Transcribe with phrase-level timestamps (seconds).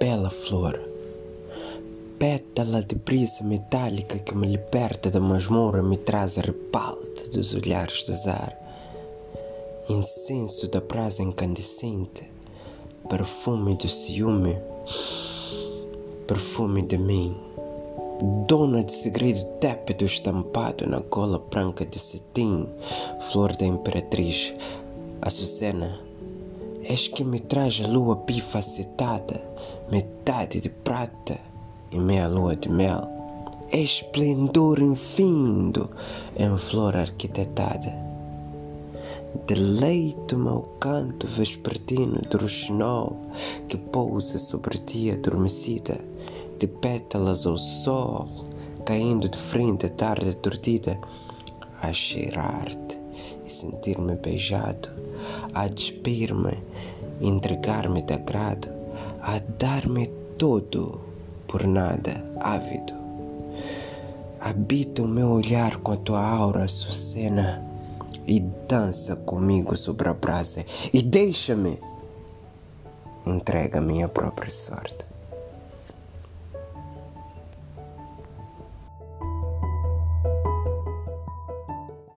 [0.00, 0.80] bela flor.
[2.18, 8.06] Pétala de brisa metálica que me liberta da masmorra me traz a repalta dos olhares
[8.06, 8.56] de azar.
[9.90, 12.30] Incenso da brasa incandescente,
[13.10, 14.56] perfume do ciúme,
[16.26, 17.36] perfume de mim.
[18.46, 22.66] Dona de segredo tépido estampado na gola branca de cetim,
[23.30, 24.54] flor da imperatriz,
[25.22, 26.00] Açucena,
[26.82, 29.40] és que me traz a lua bifacetada,
[29.90, 31.38] metade de prata
[31.90, 33.08] e meia lua de mel.
[33.72, 35.90] Esplendor infindo
[36.36, 37.92] em flor arquitetada.
[39.46, 43.16] Deleito-me ao canto vespertino do roxinol
[43.68, 46.00] que pousa sobre ti adormecida
[46.58, 48.28] de pétalas ao sol,
[48.84, 50.98] caindo de frente à tarde tordida,
[51.82, 52.98] a cheirar-te
[53.46, 54.90] e sentir-me beijado,
[55.54, 56.58] a despir-me,
[57.20, 58.68] entregar-me de agrado,
[59.22, 60.06] a dar-me
[60.38, 61.00] todo
[61.46, 62.94] por nada, ávido.
[64.40, 67.62] Habita o meu olhar com a tua aura sucena
[68.26, 71.78] e dança comigo sobre a brasa e deixa-me
[73.26, 75.04] entrega a minha própria sorte.